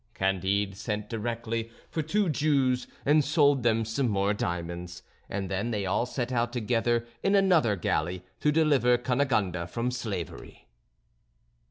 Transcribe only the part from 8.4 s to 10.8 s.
deliver Cunegonde from slavery.